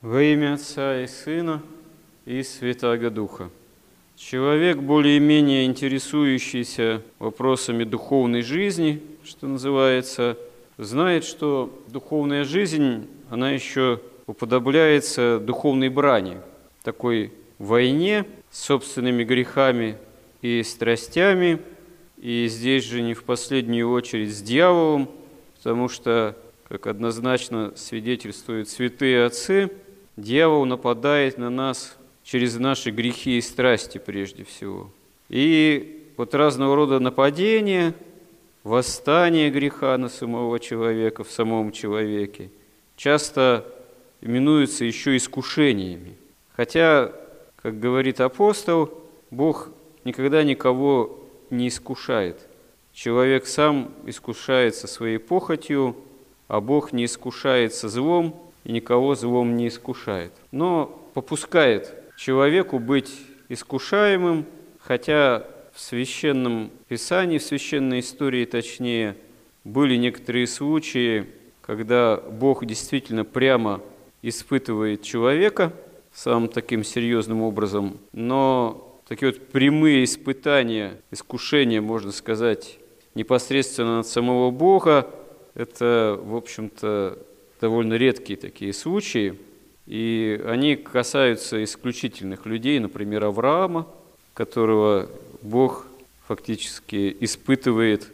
[0.00, 1.60] Во имя Отца и Сына
[2.24, 3.50] и Святаго Духа.
[4.14, 10.38] Человек, более-менее интересующийся вопросами духовной жизни, что называется,
[10.76, 16.36] знает, что духовная жизнь, она еще уподобляется духовной брани,
[16.84, 19.96] такой войне с собственными грехами
[20.42, 21.58] и страстями,
[22.18, 25.10] и здесь же не в последнюю очередь с дьяволом,
[25.56, 26.36] потому что,
[26.68, 29.72] как однозначно свидетельствуют святые отцы,
[30.18, 34.90] дьявол нападает на нас через наши грехи и страсти прежде всего.
[35.28, 37.94] И вот разного рода нападения,
[38.64, 42.50] восстание греха на самого человека, в самом человеке,
[42.96, 43.64] часто
[44.20, 46.16] именуются еще искушениями.
[46.56, 47.12] Хотя,
[47.62, 48.92] как говорит апостол,
[49.30, 49.70] Бог
[50.04, 52.40] никогда никого не искушает.
[52.92, 55.94] Человек сам искушается своей похотью,
[56.48, 60.30] а Бог не искушается злом и никого злом не искушает.
[60.52, 63.10] Но попускает человеку быть
[63.48, 64.44] искушаемым,
[64.78, 69.16] хотя в священном писании, в священной истории точнее,
[69.64, 71.26] были некоторые случаи,
[71.62, 73.80] когда Бог действительно прямо
[74.20, 75.72] испытывает человека
[76.12, 82.78] самым таким серьезным образом, но такие вот прямые испытания, искушения, можно сказать,
[83.14, 85.08] непосредственно от самого Бога,
[85.54, 87.18] это, в общем-то,
[87.60, 89.38] довольно редкие такие случаи–
[89.88, 93.86] и они касаются исключительных людей, например, Авраама,
[94.34, 95.08] которого
[95.40, 95.86] Бог
[96.26, 98.12] фактически испытывает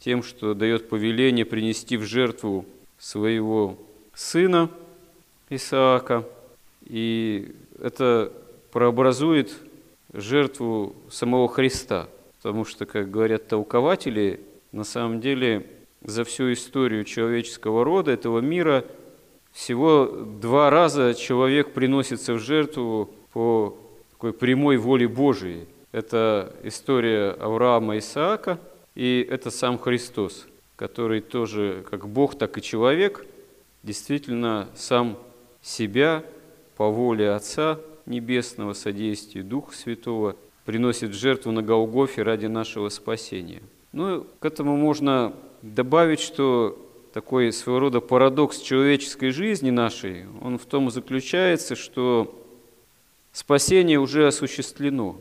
[0.00, 2.66] тем, что дает повеление принести в жертву
[2.98, 3.78] своего
[4.14, 4.68] сына
[5.48, 6.26] Исаака.
[6.86, 8.32] И это
[8.72, 9.52] прообразует
[10.12, 12.08] жертву самого Христа.
[12.38, 14.40] Потому что, как говорят толкователи,
[14.72, 15.66] на самом деле
[16.04, 18.84] за всю историю человеческого рода, этого мира–
[19.52, 23.76] всего два раза человек приносится в жертву по
[24.12, 25.66] такой прямой воле Божией.
[25.92, 28.58] Это история Авраама и Исаака,
[28.94, 30.46] и это сам Христос,
[30.76, 33.26] который тоже, как Бог, так и человек,
[33.82, 35.18] действительно сам
[35.60, 36.24] себя
[36.76, 43.60] по воле Отца Небесного, содействию Духа Святого, приносит жертву на Голгофе ради нашего спасения.
[43.92, 46.78] Ну, к этому можно добавить, что
[47.12, 52.46] такой своего рода парадокс человеческой жизни нашей, он в том заключается, что
[53.32, 55.16] спасение уже осуществлено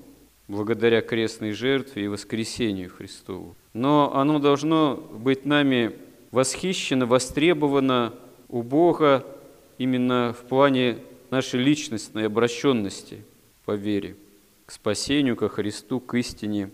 [0.47, 3.55] благодаря крестной жертве и воскресению Христову.
[3.73, 5.93] Но оно должно быть нами
[6.31, 8.13] восхищено, востребовано
[8.49, 9.25] у Бога
[9.77, 10.97] именно в плане
[11.29, 13.23] нашей личностной обращенности
[13.65, 14.15] по вере,
[14.65, 16.69] к спасению, ко Христу, к истине.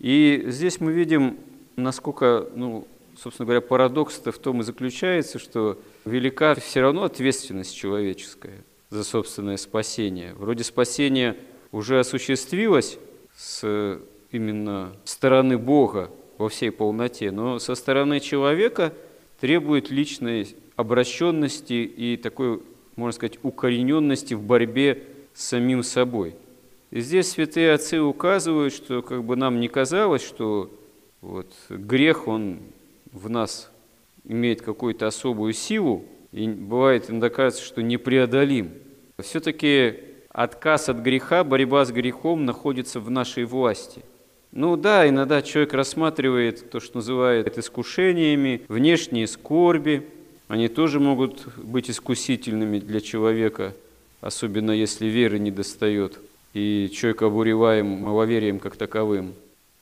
[0.00, 1.38] И здесь мы видим,
[1.76, 2.86] насколько ну,
[3.18, 9.56] собственно говоря, парадокс-то в том и заключается, что велика все равно ответственность человеческая за собственное
[9.56, 10.34] спасение.
[10.34, 11.36] Вроде спасение
[11.72, 12.98] уже осуществилось
[13.36, 13.98] с
[14.30, 18.92] именно стороны Бога во всей полноте, но со стороны человека
[19.40, 22.62] требует личной обращенности и такой,
[22.96, 25.04] можно сказать, укорененности в борьбе
[25.34, 26.34] с самим собой.
[26.90, 30.70] И здесь святые отцы указывают, что как бы нам не казалось, что
[31.20, 32.58] вот, грех, он
[33.14, 33.70] в нас
[34.24, 38.72] имеет какую-то особую силу, и бывает иногда кажется, что непреодолим.
[39.20, 44.02] Все-таки отказ от греха, борьба с грехом находится в нашей власти.
[44.50, 50.06] Ну да, иногда человек рассматривает то, что называют искушениями, внешние скорби.
[50.48, 53.74] Они тоже могут быть искусительными для человека,
[54.20, 56.18] особенно если веры не достает,
[56.52, 59.34] и человек обуреваем маловерием как таковым.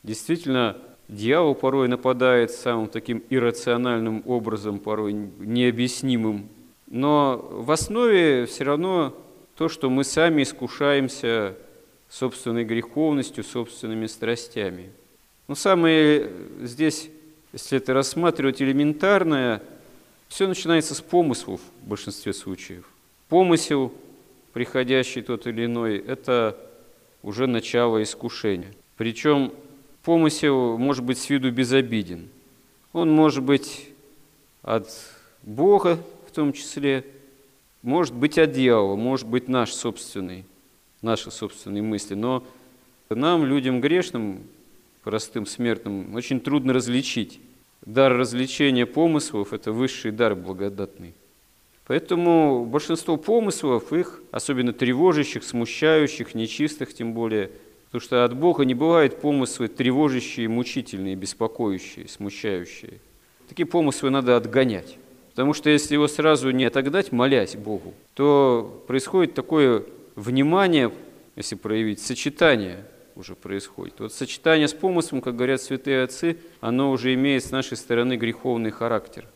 [0.03, 0.77] Действительно,
[1.13, 6.49] Дьявол порой нападает самым таким иррациональным образом, порой необъяснимым.
[6.87, 9.15] Но в основе все равно
[9.55, 11.55] то, что мы сами искушаемся
[12.09, 14.89] собственной греховностью, собственными страстями.
[15.47, 16.31] Но самое
[16.61, 17.11] здесь,
[17.51, 19.61] если это рассматривать элементарное,
[20.29, 22.89] все начинается с помыслов в большинстве случаев.
[23.29, 23.93] Помысел,
[24.51, 26.57] приходящий тот или иной, это
[27.21, 28.73] уже начало искушения.
[28.97, 29.53] Причем
[30.03, 32.29] помысел может быть с виду безобиден.
[32.91, 33.89] Он может быть
[34.61, 34.87] от
[35.41, 37.05] Бога в том числе,
[37.81, 40.45] может быть от дьявола, может быть наш собственный,
[41.01, 42.13] наши собственные мысли.
[42.13, 42.43] Но
[43.09, 44.43] нам, людям грешным,
[45.03, 47.39] простым смертным, очень трудно различить.
[47.85, 51.13] Дар развлечения помыслов– это высший дар благодатный.
[51.85, 57.51] Поэтому большинство помыслов, их, особенно тревожащих, смущающих, нечистых тем более–
[57.93, 62.93] Потому что от Бога не бывают помыслы тревожащие, мучительные, беспокоящие, смущающие.
[63.47, 64.97] Такие помыслы надо отгонять.
[65.29, 69.83] Потому что если его сразу не отогнать, молясь Богу, то происходит такое
[70.15, 70.91] внимание,
[71.35, 72.83] если проявить, сочетание
[73.15, 73.99] уже происходит.
[73.99, 78.71] Вот сочетание с помыслом, как говорят святые отцы, оно уже имеет с нашей стороны греховный
[78.71, 79.27] характер.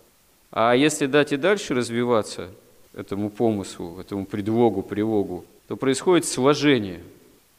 [0.50, 2.50] А если дать и дальше развиваться
[2.96, 7.02] этому помыслу, этому предлогу, привогу, то происходит сложение.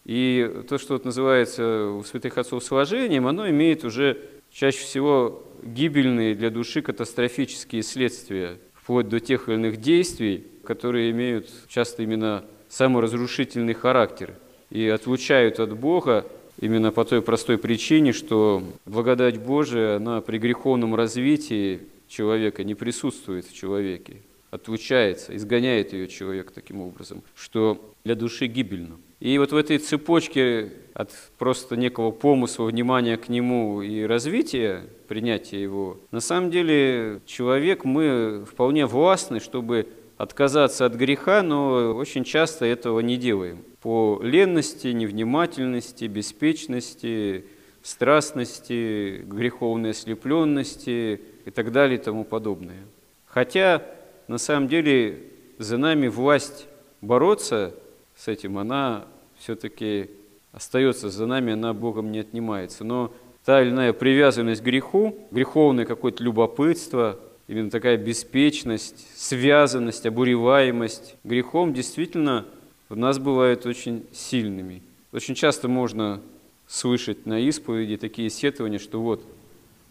[0.09, 4.17] И то, что вот называется у святых отцов сложением, оно имеет уже
[4.51, 11.51] чаще всего гибельные для души катастрофические следствия, вплоть до тех или иных действий, которые имеют
[11.69, 14.33] часто именно саморазрушительный характер
[14.71, 16.25] и отлучают от Бога
[16.59, 23.45] именно по той простой причине, что благодать Божия, она при греховном развитии человека не присутствует
[23.45, 28.97] в человеке, отлучается, изгоняет ее человек таким образом, что для души гибельно.
[29.21, 35.61] И вот в этой цепочке от просто некого помысла, внимания к нему и развития, принятия
[35.61, 39.89] его, на самом деле человек, мы вполне властны, чтобы
[40.19, 43.65] отказаться от греха, но очень часто этого не делаем.
[43.83, 47.45] По ленности, невнимательности, беспечности,
[47.83, 52.85] страстности, греховной ослепленности и так далее и тому подобное.
[53.27, 53.83] Хотя
[54.29, 55.23] на самом деле
[55.59, 56.69] за нами власть
[57.01, 57.75] бороться–
[58.19, 59.05] с этим, она
[59.39, 60.11] все-таки
[60.53, 62.83] остается за нами, она Богом не отнимается.
[62.83, 63.13] Но
[63.45, 71.73] та или иная привязанность к греху, греховное какое-то любопытство, именно такая беспечность, связанность, обуреваемость грехом
[71.73, 72.45] действительно
[72.89, 74.83] в нас бывают очень сильными.
[75.13, 76.21] Очень часто можно
[76.67, 79.23] слышать на исповеди такие сетования, что вот,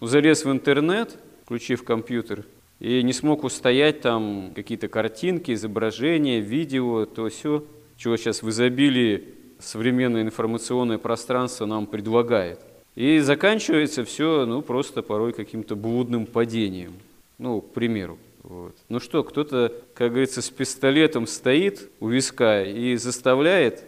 [0.01, 2.44] залез в интернет, включив компьютер,
[2.79, 7.63] и не смог устоять там какие-то картинки, изображения, видео, то все–
[7.98, 9.24] чего сейчас в изобилии
[9.60, 12.60] современное информационное пространство нам предлагает.
[12.96, 16.94] И заканчивается все, ну, просто порой каким-то блудным падением.
[17.38, 18.18] Ну, к примеру.
[18.44, 18.76] Вот.
[18.90, 23.84] Ну что, кто-то, как говорится, с пистолетом стоит у виска и заставляет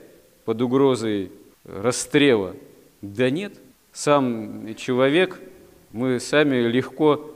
[0.46, 1.32] под угрозой
[1.64, 2.56] расстрела?
[3.02, 3.54] Да нет.
[3.94, 5.40] Сам человек,
[5.92, 7.32] мы сами легко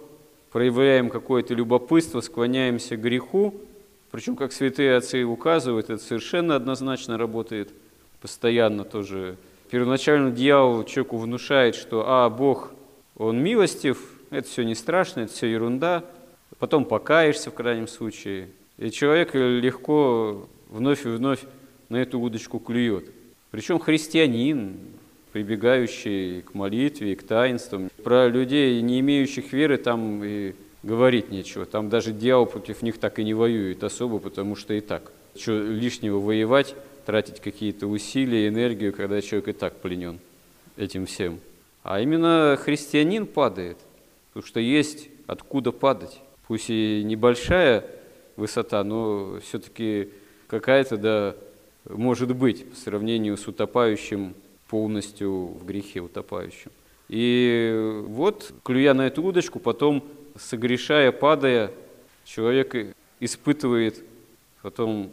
[0.52, 3.56] проявляем какое-то любопытство, склоняемся к греху,
[4.14, 7.74] причем, как святые отцы указывают, это совершенно однозначно работает
[8.22, 9.38] постоянно тоже.
[9.72, 12.76] Первоначально дьявол человеку внушает, что «а, Бог,
[13.18, 13.98] Он милостив,
[14.30, 16.04] это все не страшно, это все ерунда»,
[16.60, 21.40] потом покаешься в крайнем случае, и человек легко вновь и вновь
[21.90, 23.10] на эту удочку клюет.
[23.50, 24.78] Причем христианин,
[25.32, 27.90] прибегающий к молитве и к таинствам.
[28.04, 31.66] Про людей, не имеющих веры, там и говорить нечего.
[31.66, 35.12] Там даже дьявол против них так и не воюет особо, потому что и так.
[35.36, 36.76] Что лишнего воевать,
[37.06, 40.20] тратить какие-то усилия, энергию, когда человек и так пленен
[40.78, 41.40] этим всем.
[41.84, 43.78] А именно христианин падает,
[44.30, 46.20] потому что есть откуда падать.
[46.48, 47.86] Пусть и небольшая
[48.36, 50.10] высота, но все-таки
[50.48, 51.36] какая-то, да,
[51.90, 54.34] может быть по сравнению с утопающим
[54.68, 56.72] полностью в грехе утопающим.
[57.10, 60.04] И вот, клюя на эту удочку, потом
[60.36, 61.72] согрешая, падая,
[62.26, 64.04] человек испытывает
[64.62, 65.12] потом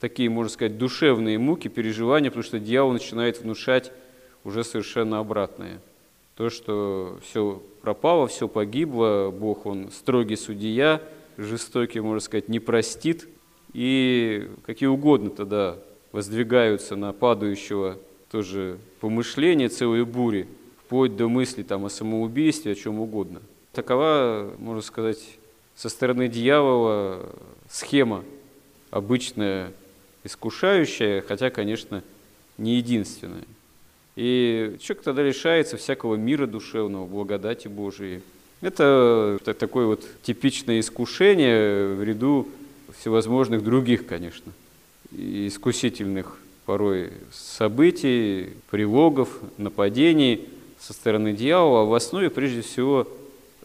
[0.00, 3.92] такие, можно сказать, душевные муки, переживания, потому что дьявол начинает внушать
[4.44, 5.80] уже совершенно обратное.
[6.36, 11.02] То, что все пропало, все погибло, Бог, Он строгий судья,
[11.36, 13.28] жестокий, можно сказать, не простит,
[13.72, 15.76] и какие угодно тогда
[16.10, 17.98] воздвигаются на падающего
[18.30, 20.48] тоже помышления, целые бури,
[20.84, 23.40] вплоть до мысли там, о самоубийстве, о чем угодно–
[23.72, 25.18] Такова, можно сказать,
[25.74, 27.26] со стороны дьявола
[27.70, 28.22] схема
[28.90, 29.72] обычная,
[30.24, 32.02] искушающая, хотя, конечно,
[32.58, 33.44] не единственная.
[34.14, 38.20] И человек тогда лишается всякого мира душевного, благодати Божией.
[38.60, 42.48] Это такое вот типичное искушение в ряду
[42.98, 44.52] всевозможных других, конечно,
[45.10, 50.46] искусительных порой событий, прилогов, нападений
[50.78, 53.08] со стороны дьявола, а в основе прежде всего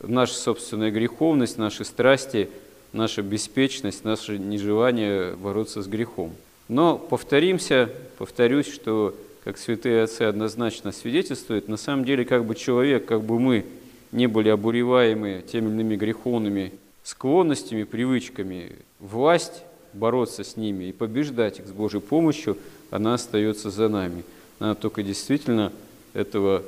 [0.01, 2.50] наша собственная греховность, наши страсти,
[2.94, 6.34] наша беспечность, наше нежелание бороться с грехом.
[6.68, 13.06] Но повторимся, повторюсь, что, как святые отцы однозначно свидетельствуют, на самом деле как бы человек,
[13.06, 13.66] как бы мы
[14.12, 16.74] не были обуреваемы теми или иными греховными
[17.04, 19.63] склонностями, привычками, власть
[19.94, 22.58] бороться с ними и побеждать их с Божьей помощью,
[22.92, 24.24] она остается за нами.
[24.60, 25.72] Надо только действительно
[26.13, 26.63] этого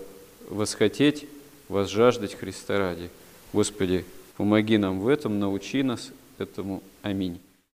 [0.50, 1.25] восхотеть,
[1.69, 3.09] возжаждать Христа ради.
[3.53, 4.03] Господи,
[4.35, 6.83] помоги нам в этом, научи нас этому.
[7.01, 7.39] Аминь.